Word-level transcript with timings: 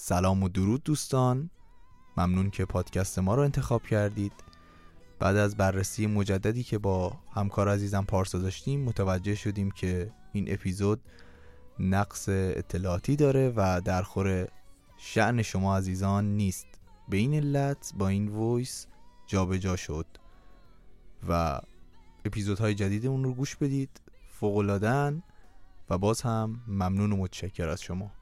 سلام 0.00 0.42
و 0.42 0.48
درود 0.48 0.82
دوستان. 0.82 1.50
ممنون 2.16 2.50
که 2.50 2.64
پادکست 2.64 3.18
ما 3.18 3.34
رو 3.34 3.42
انتخاب 3.42 3.82
کردید. 3.82 4.32
بعد 5.18 5.36
از 5.36 5.56
بررسی 5.56 6.06
مجددی 6.06 6.62
که 6.62 6.78
با 6.78 7.12
همکار 7.34 7.68
عزیزم 7.68 8.04
پارسا 8.04 8.38
داشتیم 8.38 8.80
متوجه 8.80 9.34
شدیم 9.34 9.70
که 9.70 10.12
این 10.32 10.52
اپیزود 10.52 11.00
نقص 11.78 12.28
اطلاعاتی 12.28 13.16
داره 13.16 13.52
و 13.56 13.80
در 13.84 14.02
خور 14.02 14.48
شعن 14.96 15.42
شما 15.42 15.76
عزیزان 15.76 16.36
نیست. 16.36 16.66
به 17.08 17.16
این 17.16 17.34
علت 17.34 17.92
با 17.96 18.08
این 18.08 18.28
وایس 18.28 18.86
جابجا 19.26 19.76
شد 19.76 20.06
و 21.28 21.60
اپیزودهای 22.24 22.74
جدیدمون 22.74 23.24
رو 23.24 23.34
گوش 23.34 23.56
بدید 23.56 24.00
فوقلادن 24.28 25.22
و 25.90 25.98
باز 25.98 26.22
هم 26.22 26.60
ممنون 26.68 27.12
و 27.12 27.16
متشکر 27.16 27.68
از 27.68 27.82
شما. 27.82 28.17